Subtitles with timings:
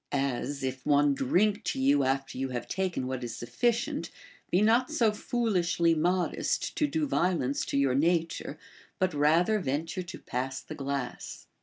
[0.11, 4.09] As, if one drink to you after you have taken what is sufficient,
[4.49, 8.57] be not so fool ishly modest to do violence to your nature,
[8.97, 11.45] but rather venture to pass the glass.